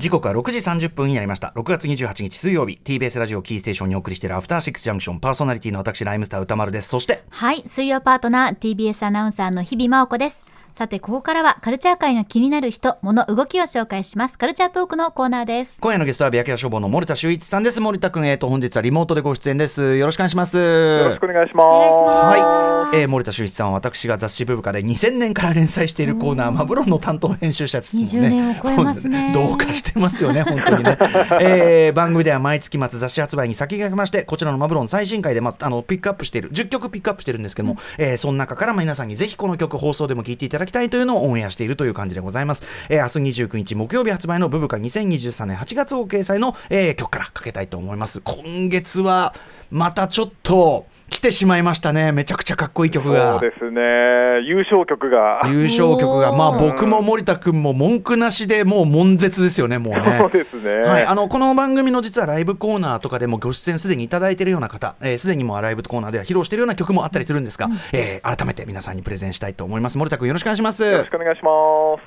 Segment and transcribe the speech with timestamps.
[0.00, 1.52] 時刻は6時30分になりました。
[1.54, 6.88] 6月28日水曜日 TBS ラジオキーステーションにお送りしているアフターシックスジャンクションパーソナリティの私ライムスター歌丸です。
[6.88, 10.46] そしてはい水曜パートナー TBS アナウンサーの日々真央子です。
[10.74, 14.38] さてここからはカルチャー界の気になる人物動きを紹介します。
[14.38, 15.78] カルチャートークのコーナーです。
[15.80, 17.80] 今夜のゲストは白夜消防の森田修一さんです。
[17.80, 19.96] 森田君えーと本日はリモートでご出演です。
[19.96, 20.58] よろしくお願いします。
[20.58, 21.62] よろしくお願いしま
[21.92, 22.00] す。
[22.00, 28.28] はい、えー、森田修一さんは私が雑誌ブブカで2000年から連載しているコーナーマブロンの担当編集者ですもんね。
[28.28, 29.32] 20年を超えますね。
[29.34, 30.98] どうかしてますよね本当にね、
[31.40, 42.62] えー、番組では毎月末雑誌発売に先駆けましてこちらのマブロン最新回で、まあ、あのピックアップしている10曲ピックアップしてるんですけども、うん、えー、その中から皆さんにぜひこの曲放送でも聴いていただだきたいというのをオンエアしているという感じでございます。
[42.88, 48.20] えー、明日29日木曜日発売のブブカ2023年8月号掲載の、えー、曲からかけたいと思います。
[48.20, 49.34] 今月は
[49.70, 53.40] またちょっと来てしまいましたね、めちゃくちゃかっこいい曲が。
[53.40, 53.80] そうですね、
[54.46, 55.42] 優勝曲が。
[55.46, 60.18] 優勝曲が、まあ、僕も森田君も文句なしでもう悶絶ですよね、もうね。
[60.20, 60.82] そうですね。
[60.82, 69.98] はい、あのこの番組の実はライブコーナーとかでもご出演すでにいただいているような方、す、えー、で、にもライブコーナーでは披露しているような曲もあったりするんですが、うん、えー、改めて皆さんにプレゼンしたいと思います。
[69.98, 70.84] 森田君、よろしくお願いします。
[70.84, 71.50] よろしくお願いしま
[71.98, 72.02] す。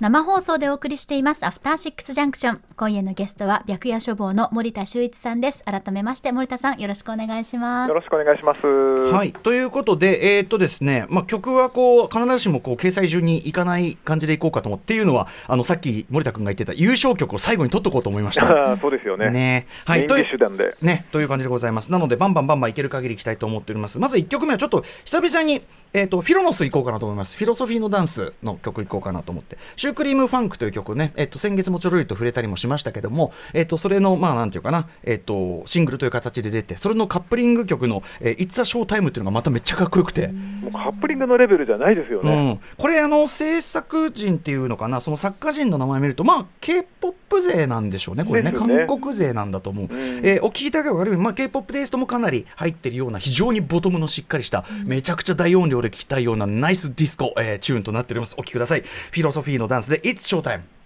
[0.00, 5.64] 生放送でお送りしていますアフターシックスジャンクション今夜のゲストは白夜処方の森田修一さんです。
[5.64, 7.88] 改めまして森田さんよろしくお願いします。
[7.88, 8.60] よろしくお願いします。
[8.64, 9.32] はい。
[9.32, 18.46] ということでえー、っとですねまあ曲はこう必ずしもこう掲載順にいかない感じでいこうかと思っていうのはあのさっき森田君が言ってた優勝曲を最後に取っとこうと思いました。
[18.80, 19.30] そうですよね。
[19.30, 19.66] ね。
[19.84, 20.06] はい。
[20.06, 21.90] というねという感じでございます。
[21.90, 23.98] なのでバンバンバンバンいける限りいきたいと思っております。
[23.98, 25.62] まず1曲目はちょっと久々に
[25.94, 27.36] えーと、フィロノス行こうかなと思います。
[27.36, 29.56] フィロソフィーのダンスの曲行こうかなと思って、
[29.88, 40.28] シュークリームファンクという曲ね、えーと、先月もちょろりと触れたりもしましたけども、えーと、それの、まあなんていうかな、えー、とシングルという形で出て、それのカップリング曲の、えー、It's a Show Time っていうのがまためっちゃかっこよくて。
[40.28, 42.30] もうカップリングのレベルじゃないですよね。
[42.30, 49.86] うん、これ、あの制作人っていうのかな、その作家人の名前見ると、まあ、K-POP 勢なんでしょうね、これね、ね韓国勢なんだと思う。
[49.86, 58.34] うん、えー、お聞きいただければ分かるように、まあ、K-POP テイストもかなり入ってるような、非常にボトムのしっかりした、めちゃくちゃ大音量で聴きたいような、ナイスディスコ、えー、チューンとなっております。
[58.36, 58.82] お聴きください。
[58.82, 60.77] フィロソフィーのダンスで It's Showtime。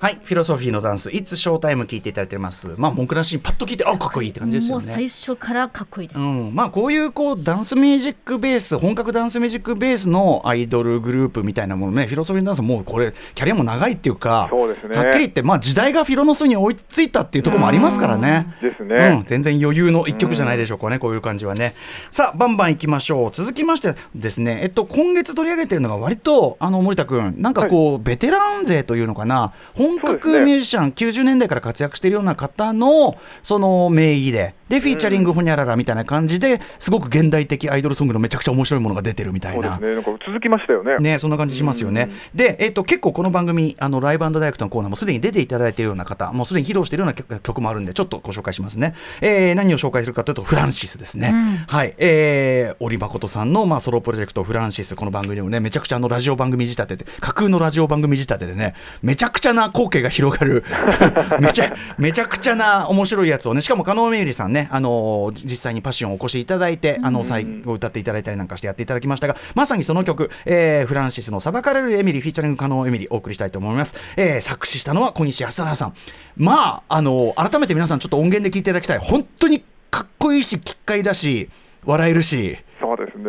[0.00, 2.72] はい、フィロソフィーのダンス、いつショータイム聞いていただいてます。
[2.76, 4.86] まあ、文句なしにパッと聞いて、あ、かっこいいって感じですよね。
[4.86, 6.20] もう最初からかっこいいです。
[6.20, 14.96] うん、まあ、こういうこうダンスミュージックベース、本格ダンスミュージックベースのアイドルグループみたいなものね、フィロソフィーのダンスもうこれキャリアも長いっていうか、そうですね。
[14.96, 18.54] はっきり言って、まあ、時代がフィロノスに追いついたっていうところもありますからね。
[18.62, 19.24] ですね、うん。
[19.26, 21.74] 全然余裕の一曲じゃないでしょうかね、こういう感じはね。
[22.12, 23.30] さあ、バンバンいきましょう。
[23.32, 39.78] 続きましてですね、えっと今月取り上げてるのが割とあの森田君、なんかこう、はい、ベテラン勢というのかな、本格ミュージシャン、90年代から活躍しているような方のその名義で、で、フィーチャリングほにゃららみたいな感じですごく現代的アイドルソングのめちゃくちゃ面白いものが出てるみたいな。
[39.78, 40.98] ね、なんか続きましたよね。
[40.98, 42.10] ね、そんな感じしますよね。
[42.34, 48.94] で、えっと、結構この番組、あのライブダイレクトのコーナーもすでに出ていただいているような方、もうすでに披露しているような曲もあるんで、ちょっとご紹介しますね。
[49.20, 51.30] えー、何を紹介するかというと、フランシスですね。
[51.32, 51.94] うん、はい。
[51.98, 60.64] えー、織誠さんの、まあ、ソロプロジェクト、フランシス、この番組でもね、めちゃくちゃあのラジオ番組仕立てて、架空のラジオ番組仕立てでね、めちゃくちゃな光景が広がる
[61.40, 75.94] めちゃ、めちゃくちゃな面白いやつをね、しかも、加納めゆりさんね、あのー実際にパッションをお越しいただいて、あの最後歌っていただいたりなんかしてやっていただきましたがまさにその曲、えー、フランシスの「裁かれるエミリー」フィーチャリング可能エミリーお送りしたいと思います、えー、作詞したのは小西康原さん。
[76.36, 78.98] まああの改めて皆さんちょっと音源で聞いていただきたい。
[78.98, 81.48] 本当にかっこいいし奇怪だし
[81.84, 82.58] 笑えるし。
[82.80, 83.24] そうですね。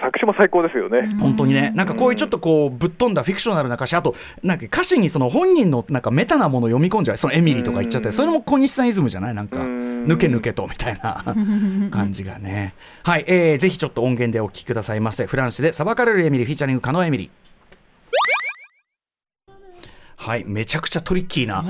[0.00, 1.08] 作詞も最高ですよね。
[1.18, 1.72] 本当にね。
[1.74, 3.96] なんかこういうちょっとこうぶっ飛んだフィクショナルな歌詞。
[3.96, 7.16] あとなんか歌詞にその本人のなんかメタなものを読み込んじゃう。
[7.16, 9.34] そのエミリーとか言っちゃってそれも小西さんイズムじゃない？
[9.34, 9.58] なんか
[10.06, 11.22] 抜け抜けとみたいな。
[11.90, 12.74] 感じがね。
[13.02, 15.26] はい、えー、ぜひちょっと音源でお聴きくださいませ。
[15.26, 17.30] フランスで裁かれるエミリーフィーチャリング加納エミリー。
[20.16, 21.62] はい、めちゃくちゃトリッキーな、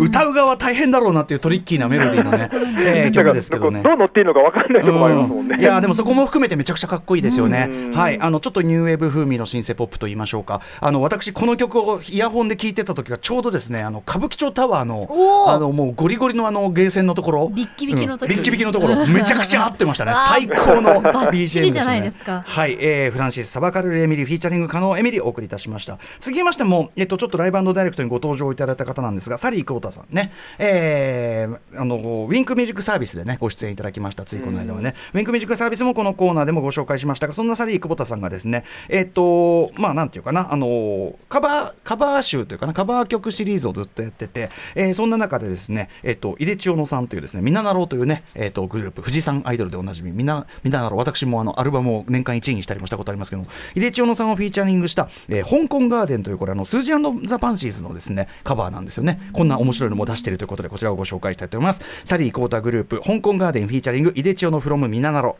[0.00, 2.48] 歌う側大変だろうなっていうトリッキーなメロディーのね、
[2.96, 3.82] えー、曲ですけどね。
[3.82, 5.56] どう乗っていいのか分かんないとこもありますもんね。
[5.60, 7.90] いや、でもそこも含めてめちゃくちゃかっこいいですよね。
[7.94, 10.60] はい、あの、ちょっとニューウェーブ風味のシンセポップと言いましょうか。
[10.80, 15.08] あの、私、この曲をイヤホンで聴いてた時がちょうどですね、あの、歌舞伎町タワーの、
[15.48, 20.12] あの、もうゴリゴリのあの、ゲーセンのところ、ビッキビキのところ、ビッキビキのところ、めちゃくちゃ合ってましたね。
[20.16, 22.42] 最高の BGM ですね。
[22.44, 25.98] はい、えー、フランシス・サバカル・エミリー、フィーチャリング加納エミリお送りいたしました。
[26.18, 37.28] 続きましても、えっと、ちょっとライブダイレクトにご登場いただいた方なんですが、サリー・クォータ田さんね、えー、あのウィンクミュージックサービスでねご出演いただきましたついこの間はね、ウィンクミュージックサービスもこのコーナーでもご紹介しました。
[37.30, 38.64] がそんなサリー久保田さんがですね。
[38.88, 40.52] えっ、とまあなんていうかな。
[40.52, 42.74] あのカバーカバー集というかな。
[42.74, 50.98] カバー曲シリーズをずっとやってて、えー、そんな中でですねえっ、と井出ちよのさんというですねみななろというねえっ、とグループ富士山アイドルでおなじみみなみななろ。
[50.98, 53.48] 私もあのアルバムを年間1位にしたりもしたことありますけども。
[53.74, 59.20] 井出ちよのさんをフィーチャリングした、えー、香港ガーデンというこれあのスージーザ・バンシーズのですねカバーなんですよね。
[59.32, 61.82] こんな面白いのも出しているということでこちらをご紹介したいと思います。
[62.04, 65.36] サリー久保田グループ香港ガーデン featuring 井出ちよの from みななろ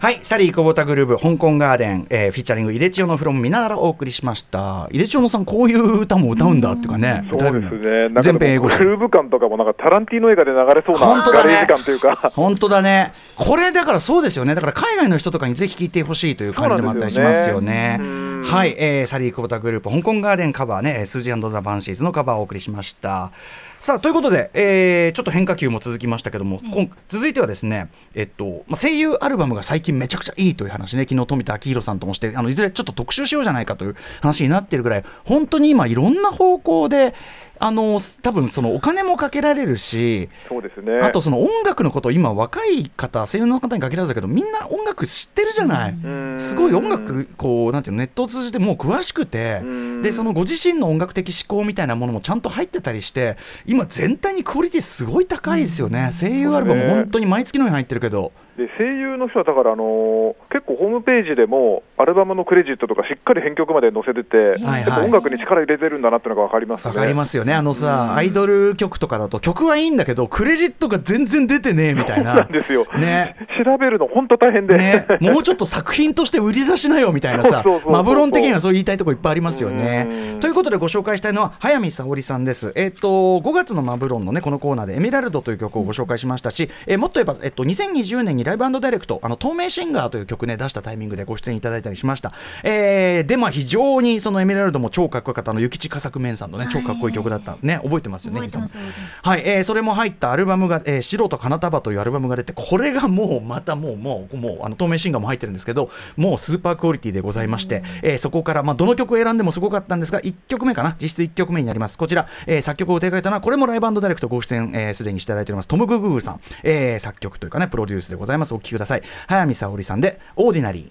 [0.00, 4.88] はいサリー久保田グループ香港ガーデン、えー、 featuring 井出ちよの from みななろお送りしました。
[4.92, 8.08] 井出ちよのさんこういう歌も歌うんだっていうかね、そうですね。
[8.22, 12.14] 全編英語グルーヴ感とかもなんかタランティーノ映画で流れそうなガレージ感というか。
[12.14, 13.12] 本当だね。
[13.34, 14.54] これだからそうですよね。
[14.54, 17.98] だから海外の人とかにぜひ聴いてほしいという感じでもあったりしますよね
[18.44, 23.32] はい、えー、サリー久保田グループ香港ガーデンカバーねスージーザ・バンシーズのカバーをお送りしました。
[23.80, 37.14] さあということで、えー、ちょっと変化球も続きましたけども、うん、続いてはですね、えっとまあ、声優アルバムが最近めちゃくちゃいいという話ね昨日富田明宏さんともしてあのいずれちょっと特集しようじゃないかという話になっているぐらい本当に今いろんな方向で
[37.60, 45.94] あの多分そのお金もかけられるしそうです、ね、あとその音楽のこと今若い方声優の方に限らずだけどみんな音楽知ってるじゃない、
[46.38, 49.62] すごい音楽こうなんていうのネットを通じてもう詳しくて
[50.02, 53.36] でそのご自身の音楽的思考みたいなものもちゃんと入ってたりして
[53.66, 58.32] 今全体にクオリティすごい高いですよね、声優アルバム本当に毎月のように入ってるけど。
[58.58, 66.92] で声優の人はだから、あのー、結構ホームページでもアルバムのクレジットとかしっかり編曲まで載せてて、はいはい、音楽に力入れてるんだなってのが分かりますね。
[66.92, 67.54] 分かりますよね。
[67.54, 72.34] あのさ、アイドル曲とかだと曲はいいんだけどクレジットが全然出てねえみたいな。
[72.34, 80.36] なんですよ、ね、調べるの本当大変で、ね、もうちょっと作品として売り出しなよみたいなさマブロン的にはそう言いたいところいっぱいありますよね。
[80.40, 82.72] ということでご紹介したいのは早見沙織さんです。
[82.74, 83.08] えっ、ー、と
[83.40, 92.32] 5月のマブロンのねこのコーナーでエメラルドという曲をご紹介しましたし、えー、もっと言えばえっ、ー、と2020年にライブダイレクトあの透明シンガーという曲ね出したタイミングでご出演いただいたりしました、
[92.64, 111.98] えー、でまあ非常にそのエメラルドも超かっこよかったの諭吉佳作面さんのね超かっこいい曲だったね覚えてますよねはい、えー、それも入ったアルバムが、えー、白と花束というアルバムが出てこれがもうまたもうもうもうあの透明シンガーも入ってるんですけどもうスーパークオリティでございまして、えー、そこからまあどの曲を選んでもすごかったんですが1曲目かな実質1曲目になります。
[111.98, 115.68] こちら、えー、作曲を手掛けたのはこれもライブダイレクトご出演すで、えー、にしていただいております。
[115.68, 119.02] トム・ググーさん、えー、作曲というかねプロデュースでございますお聴きください。
[119.26, 120.90] 早見沙織さんで「オーディナリー」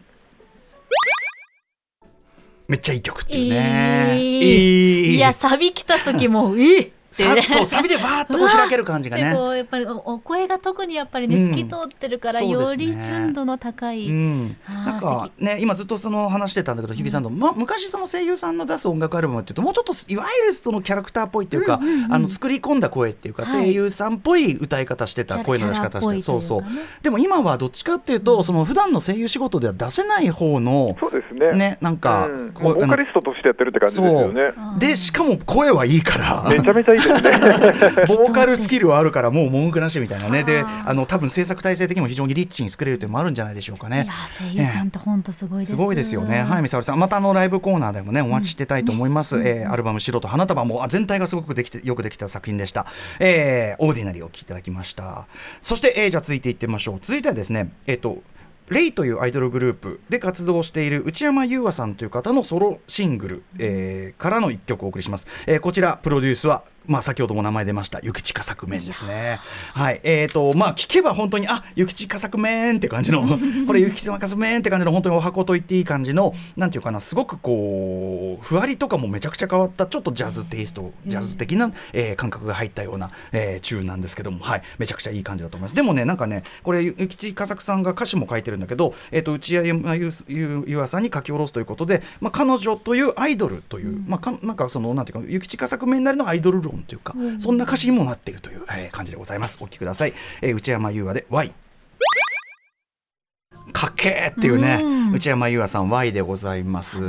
[2.67, 5.19] めっちゃいい曲っていうね、えー、いい。
[5.19, 9.23] やサビ来た時もえっね、そうサビでバーッとこう開ける感じがね。
[9.23, 26.63] やっぱりお声が特にやっぱりね、透き通ってるから、より純度の高い、なんかね今ずっとその話してたんだけど日比さんと、ま、昔その声優さんの出す音楽アルバムっていうともうちょっといわゆるそのキャラクターっぽいっていうか、あの作り込んだ声っていうか、声優さんっぽい歌い方してた声の出し方してそうそう。
[27.01, 31.53] でも今はどっちかっていうと、その普段の声優仕事では出せない方のそうですね。
[31.53, 34.53] ねなんか、ボーカリストとしてやってるって感じですよね。
[34.79, 36.45] でしかも声はいいから。
[36.49, 44.07] めちゃめちゃいいですねボーカルスキルはあるからもう文句なしみたいなねであの多分制作体制的にも非常にリッチに作れるというのもあるんじゃないでしょうかね。
[44.39, 46.43] 声優さんって本当すごいです、すごいですよね。
[46.43, 49.37] 早見沙織さんまたあのライブコーナーでもねお待ちしてたいと思います。
[49.37, 52.85] うん、えー、アルバム白と花束も全体がすごくできてよくできた作品でした。
[53.19, 55.27] えー、 Ordinary を聴きいただきました。
[55.61, 56.99] そして、えー、じゃあ続いていってみましょう。
[57.01, 58.21] 続いてはですねえっ、ー、と
[58.69, 69.39] RAY というアイドルグループで活動している内山結愛さんという方のソロシングル、えー、からの一曲をお送りします、えー、こちらプロデュースはまあ、先ほども名前出ました、ゆきちか作面ですね。
[69.73, 69.99] はい。
[70.03, 73.27] えっ、ー、と、まあ、聞けば本当に、あ、ゆきちか作面って感じの、
[73.67, 84.61] これゆきちか作面って感じの、本当にお箱と言っていい感じの、なんていうかな、すごくこう、ふわりとかもめちゃくちゃ変わった、ちょっとジャズテイスト、ジャズ的な、えー、感覚が入ったような、えー、チューンなんですけども、はい。
[84.77, 85.75] めちゃくちゃいい感じだと思います。
[85.75, 99.57] でもね、なんかね、これ、ゆきちか作さんが歌詞も書いてるんだけど、えっ、ー、と、内山優和さんに書き下ろすということで、まあ、彼女というアイドルという、まあ、かなんかその、なんていうか、ゆきちか作面なりのアイドル論というか、そんな歌詞にもなっているという、えー、感じでございます。
[99.61, 100.13] お聴きください。
[100.41, 101.53] えー、内山優和で Y。
[103.73, 104.81] かっけーっていうね、
[105.13, 106.99] 内山優和さん Y でございます。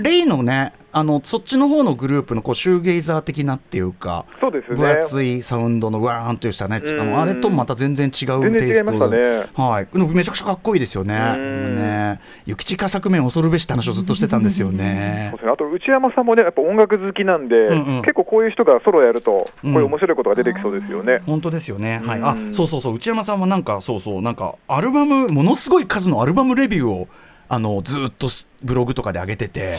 [0.00, 11.14] レイのねあのそっちの方のグループのこうシューゲイザー的なっていうかそうです、ね、分厚いサウンドのわーんとしたね、あのあれとまた全然違うテイストで、はい、めちゃくちゃかっこいいですよね。
[11.36, 15.34] ね諭吉佳作面恐るべしって話をずっとしてたんですよね。
[15.52, 21.14] あと内山さんもねやっぱ音楽好きなんで、うんうん、結構こういう人がソロやるとこういう面白いことが出てきそうですよね。
[21.14, 22.00] うん、本当ですよね。
[22.04, 22.22] はい。
[22.22, 22.94] あそうそうそう。
[22.94, 24.22] 内山さんはなんかそうそう。
[24.22, 27.08] なんかアルバムものすごい数のアルバムレビューを
[27.48, 28.28] あのずっと
[28.62, 29.78] ブログとかで上げてて。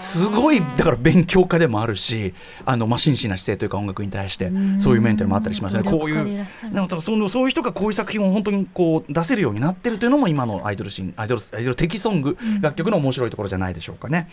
[0.00, 2.34] すごいだから勉強家でもあるし
[2.64, 14.28] あの、まあ、真摯な姿勢というか音楽に対してそういうメンタルもあったりしますねこういうなんかそのそういう人がこういう作品を本当にこう出せるようになってるというのも今のアイドルシーンアイドルアイドル的ソング、楽曲の面白いところじゃないでしょうかね。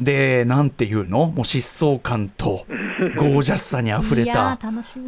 [0.00, 1.26] で、なんていうの？
[1.26, 2.64] もう疾走感と
[3.18, 4.56] ゴージャスさにあふれた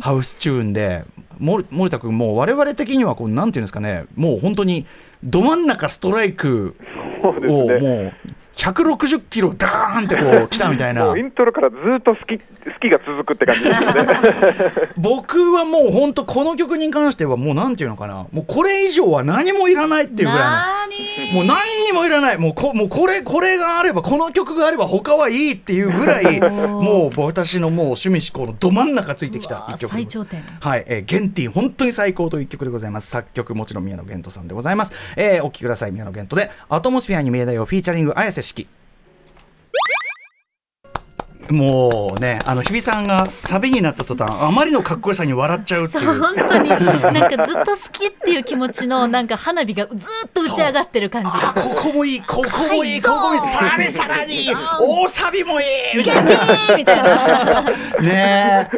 [0.00, 1.04] ハウスチューンで、
[1.38, 4.86] 森田君、もう我々的にはこう、なんていうんですかね、もう本当に
[5.22, 6.74] ど真ん中ストライク
[7.22, 8.12] をもう
[8.60, 11.16] 160キロダーンってこう 来たみたいな。
[11.16, 12.44] イントロからずっと好き好
[12.80, 13.86] きが続くって感じですね。
[14.98, 18.26] 僕はもう本当この曲に関してはもうなんていうのかな。
[18.32, 21.32] もうこれ以上は何もいらないっていうぐらいの。
[21.32, 22.38] もう何にもいらない。
[22.38, 30.42] もうこもうこれこれがあればこの曲があれば他はいいっていうぐらい もう私のもう趣味思考のど真ん中ついてきた一曲最頂点。
[30.60, 33.08] はい、えー、ゲンティ本当に最高という一曲でございます。
[33.08, 35.92] 作曲もちろん宮野源斗さんでございます、えー、お聴きください。
[35.92, 38.66] 宮野源斗でアトモスフィアに命題をフィーチャリング綾瀬式。
[41.50, 46.20] もうねあの日比さんがサビになった途端あまりのかっこよさに笑っちゃうっていう。
[46.20, 46.68] 本当に。
[46.70, 51.30] なんかずっと好きっていう気持ちのなんか花火がずっと打ち上がってる感じ。
[51.32, 54.34] あここもいいここもいい、ここもいいさらにさらに
[54.80, 55.64] 大サビもい
[55.94, 56.76] いみたいな。
[56.76, 57.64] みたいな。
[58.00, 58.70] ね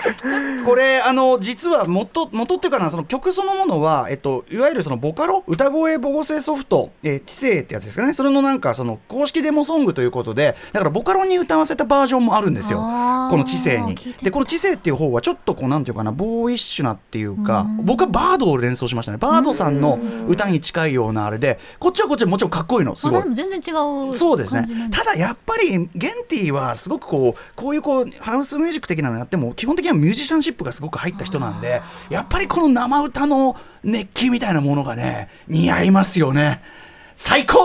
[0.64, 8.12] これあの実は元元っていうかなその曲そのものはえっといわゆるそのボカロ歌声母語声ソフト、えー、知性ってやつですかね。
[8.12, 12.78] それのなんかその公式デモソングということでだからボカロに歌わせたバージョンもあるんですですよ。
[12.78, 13.94] この知性に。
[14.22, 19.18] でこの知性っていう方はちょっとこうなんていうかなボーイッシュなっていうか僕はバードを連想しましたね。
[19.18, 22.96] バードさんの歌に近いようなあれでこっちはこっちでもちろんかっこいいの。
[22.96, 23.22] すごい。
[23.34, 24.64] 全然違うそうですね。
[24.90, 25.88] ただやっぱりゲン
[26.28, 36.62] ティはすごくこうこういうこうハウスミュージック的なのやっても基本的にはミュージシャンシップがすごく入った人なんでやっぱりこの生歌の熱気みたいなものがね似合いますよね。
[37.24, 37.56] 最高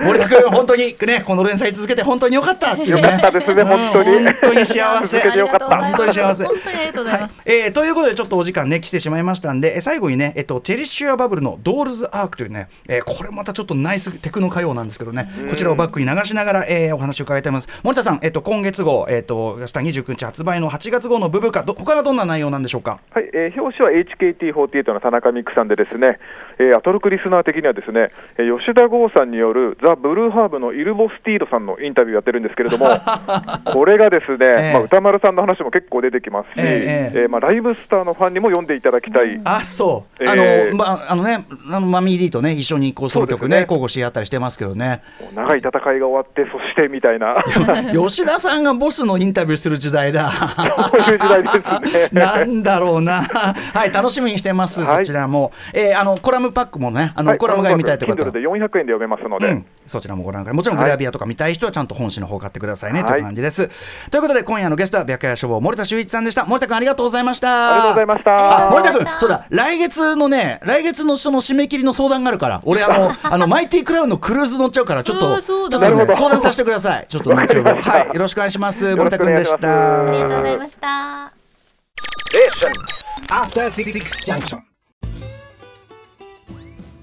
[0.00, 3.02] 森田君、本当にね、この連載続けて本当によかったっていうね。
[3.02, 4.24] よかったですね、本当に。
[4.24, 5.20] 本当に幸せ。
[5.20, 6.44] 本当に幸せ。
[6.44, 7.48] 本当にありがとうございます。
[7.48, 17.68] はい、えー、ということで、ちょっとお時間ね、来てしまいましたんで、最後にね、えっと、チェリッシュアバブルのドールズアークというね、えー、これまたちょっとナイステクノ歌謡なんですけどね、こちらをバックに流しながら、えー、お話を伺いたいます。
[17.84, 22.98] 森田さん、えっと、今月号、えっと、明日29日発売の8月号のブブカ、他はどんな内容なんでしょうか？
[23.12, 26.18] はい、えー、表紙は HKT48 の田中美久さんでですね、
[26.58, 32.86] えー、アトルクリスナー的にはですね、えー、吉田剛さんによるザ・ブルーハーブのイルボスティードさんのインタビューやってるんですけれども、
[33.72, 39.40] これがですね、えー、まあ、歌丸さんの話も結構出てきますし、えー、えー、まあ、ライブスターのファンにも読んでいただきたい。
[39.44, 40.44] あそう、あの、
[40.76, 45.02] まあ、あのね、あのマミーディとね、一緒にこうソロ曲ね、ね交互し合ったりしてますけどね。
[45.34, 47.42] 長い戦いが終わって、そしてみたいな。
[47.92, 50.30] 吉田さんがボスのインタビューする時代だ。
[50.30, 52.20] そういう時代ですね。
[52.22, 53.22] なんだろうな。
[53.22, 55.52] はい、楽しみにしてます、はい、そちらも。
[55.72, 58.32] えー、あのコラムパックもね、あの、はい、コラムが読みたいという方は。
[58.32, 60.56] で400円で読めますので、うん、そちらもご覧ください。
[60.56, 63.68] もちろんグラビアとか見たい人はちゃんと本誌の方買ってくださいね、という感じです。
[64.10, 66.44] ということで今夜のゲストは白夜書房森田修一さんでした。
[66.44, 67.72] 森田君ありがとうございました。
[67.72, 68.70] ありがとうございました。
[68.70, 77.06] 森田君、そうだ、来月のね、来月のその締め切りの相談があるから、俺あの あのマイティクラウンのクルーズ乗っちゃうからちょっとちょっと、ね、相談させてください。
[77.08, 78.94] ちょっと後ほどはいよろしくお願いします。
[78.94, 80.02] 森田君でした。
[80.06, 81.32] ありがとうございました。
[83.28, 84.71] After Six Junction.